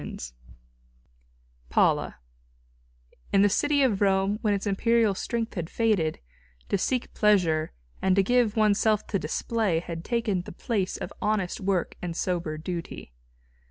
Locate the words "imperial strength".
4.65-5.53